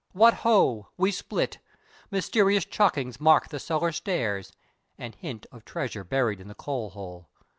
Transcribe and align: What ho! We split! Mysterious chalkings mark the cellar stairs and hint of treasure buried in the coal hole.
What 0.13 0.33
ho! 0.41 0.87
We 0.97 1.11
split! 1.11 1.59
Mysterious 2.09 2.65
chalkings 2.65 3.19
mark 3.21 3.49
the 3.49 3.59
cellar 3.59 3.91
stairs 3.91 4.51
and 4.97 5.13
hint 5.13 5.45
of 5.51 5.63
treasure 5.63 6.03
buried 6.03 6.39
in 6.39 6.47
the 6.47 6.55
coal 6.55 6.89
hole. 6.89 7.29